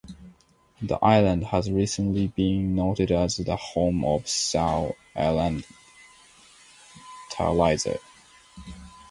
The 0.81 0.97
island 1.05 1.43
has 1.43 1.69
recently 1.69 2.25
been 2.25 2.73
noted 2.75 3.11
as 3.11 3.37
the 3.37 3.55
home 3.55 4.03
of 4.03 4.23
the 4.23 4.29
Siau 4.29 4.95
Island 5.15 5.63
tarsier. 7.31 7.99